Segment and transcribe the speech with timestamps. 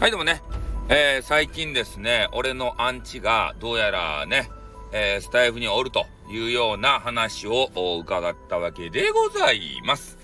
[0.00, 0.42] はい、でもね、
[0.88, 4.48] えー、最近ですね、俺のアンチがどうやらね、
[4.92, 7.68] えー、スタイフにおるというような話を
[8.00, 10.16] 伺ったわけでございます。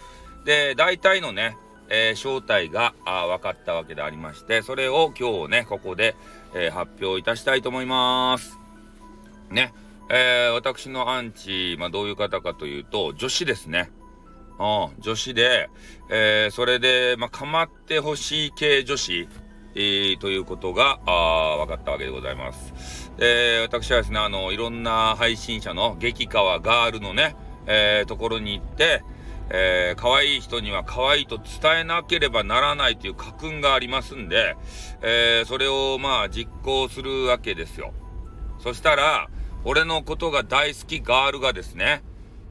[0.44, 1.56] で、大体のね、
[1.88, 6.14] えー、正体が分かったわけでありまして、それを今日ね、ここで、
[6.54, 8.56] え、発表いたしたいと思います。
[9.50, 9.74] ね、
[10.08, 13.90] え、私のアンチ、まあ、どういう方かというと、女子ですね。
[14.60, 15.68] うん、女子で、
[16.10, 19.28] えー、それで、まあ、構ってほしい系女子、
[19.76, 23.10] えー、ということが、あ分かったわけでございます。
[23.18, 29.02] えー、私はですね、あの、いろんな配信者の激川ガールのね、えー、ところに行って、
[29.50, 34.56] えー、可愛い人には可愛いと伝えなければならないという家訓がありますんで、
[35.02, 37.92] えー、それをまあ実行するわけですよ。
[38.60, 39.28] そしたら、
[39.64, 42.02] 俺のことが大好きガールがですね、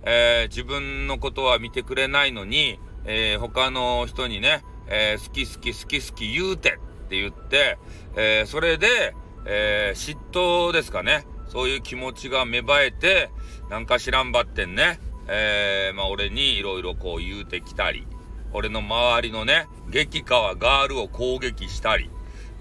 [0.04, 7.78] えー、自分のことは見てくれないのに、えー、他の人にね、えー、好き好き好き好き言うてって言って、
[8.16, 9.16] えー、それで、
[9.46, 11.26] えー、嫉妬ですかね。
[11.48, 13.30] そういう気持ちが芽生えて、
[13.70, 15.00] なんか知らんばってんね。
[15.28, 18.08] えー、まあ俺にいろいろこう言うてきたり、
[18.54, 22.10] 俺の周りのね、激川ガールを攻撃したり、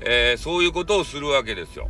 [0.00, 1.88] えー、そういうことをするわけですよ。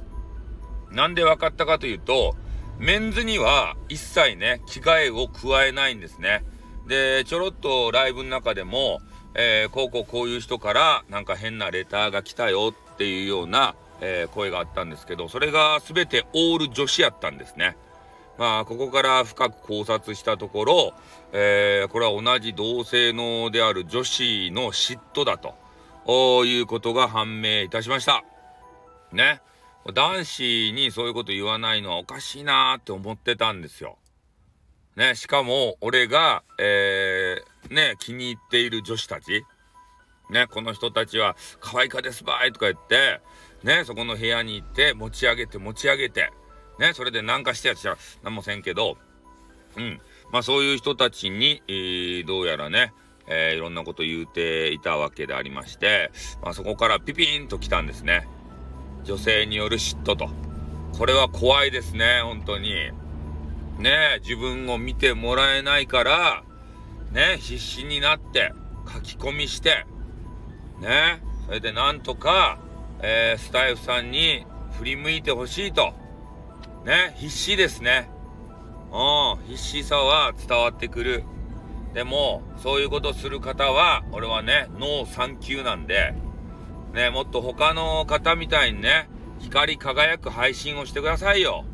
[0.91, 2.37] なんで分かったかというと、
[2.79, 6.45] メンズには一切ね、着替えを加えないんですね。
[6.87, 9.01] で、ちょろっとライブの中でも、
[9.35, 17.77] えー、こうこうこういう人からなんか変なレターが来たよっていうような、えー、声があったんですけど、それが全てオール女子やったんですね。
[18.39, 20.95] まあ、ここから深く考察したところ、
[21.33, 28.25] えー、これは同じ同性のである女子の嫉妬だということが判明いたしました。
[29.13, 29.41] ね。
[29.95, 33.99] 男子にそういうこと言わないのはおかしいなーって思ってたんですよ。
[34.97, 39.45] ね、しかも、俺が、えー、ね、気に入っている女子たち、
[40.31, 43.21] ね、この人たちは可愛いかですばいとか言って、
[43.63, 46.31] ね、そこの部屋に行って持ち上げて持ち上げて、
[46.79, 48.97] ね、それで何かしてやつじゃ何もせんけど、
[49.77, 50.01] うん。
[50.33, 52.93] まあそういう人たちに、えー、どうやらね、
[53.27, 56.11] えー、いろんなこと言うていたわけでありまして、
[56.43, 58.29] まあそこからピピンと来たんですね。
[59.05, 60.31] 女性による嫉妬と。
[60.97, 62.91] これは怖いですね、本当に。
[63.79, 66.45] ね自分を見てもらえないから、
[67.13, 68.53] ね必死になって
[68.93, 69.87] 書き込みして、
[70.81, 72.59] ねそれでなんとか、
[73.01, 74.47] えー、スタイフさんに
[74.79, 75.93] 振り向いてほしいと。
[76.85, 78.09] ね、必死ですね。
[78.93, 81.25] うん、必死さは伝わってくる。
[81.95, 86.15] でも、そういうことする方は、俺はね、ノー3級なんで、
[86.95, 89.09] ね、もっと他の方みたいにね、
[89.41, 91.65] 光り輝く配信をしてくださいよ。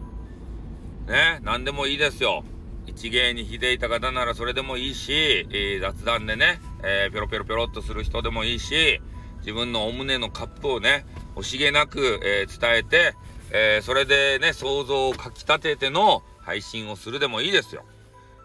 [1.07, 2.45] ね、何でもいいですよ。
[2.89, 9.01] 一芸に秀でた方ならそれでもいいし、えー、雑談でね、えー、ペロペロペロっとする人でもいいし、
[9.41, 11.07] 自分のお胸のカップをね、
[11.37, 13.15] 惜しげなく、えー、伝えて、
[13.51, 17.85] えー、それでね、想像をかき立てての配信をするでもいいですよ。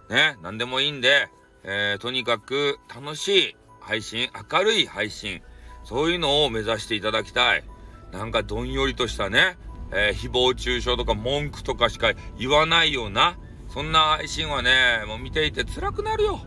[0.10, 1.30] ね、何でもいいんで、
[1.64, 5.42] えー、とにかく楽しい配信、明るい配信、
[5.84, 7.64] そういうのを目指していただきたい。
[8.12, 9.58] なんかどんよりとしたね、
[9.92, 13.38] えー、誹謗中傷とか文句とかしか言わないような、
[13.74, 16.42] そんな配信はね、もう見ていて辛くなるよ。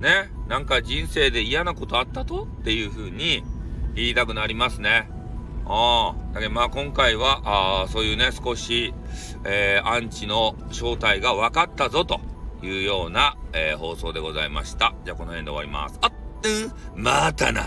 [0.00, 2.44] ね、なんか人生で嫌なことあったと？
[2.44, 3.44] っていう風に
[3.94, 5.10] 言いたくなりますね。
[5.66, 8.94] ああ、だけどまあ今回は、あそういうね、少し、
[9.44, 12.22] えー、アンチの正体が分かったぞと
[12.62, 14.94] いうような、えー、放送でございました。
[15.04, 15.98] じゃあこの辺で終わります。
[16.00, 16.12] あっ、
[16.96, 17.66] うん、またな。